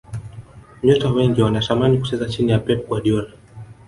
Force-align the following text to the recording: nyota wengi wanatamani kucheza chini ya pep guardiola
nyota 0.83 1.09
wengi 1.11 1.41
wanatamani 1.41 1.97
kucheza 1.97 2.25
chini 2.29 2.51
ya 2.51 2.59
pep 2.59 2.87
guardiola 2.87 3.33